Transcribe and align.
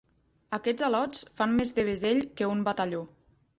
Aquests 0.57 0.85
al·lots 0.87 1.21
fan 1.41 1.53
més 1.61 1.75
devessell 1.81 2.25
que 2.41 2.51
un 2.57 2.67
batalló! 2.71 3.07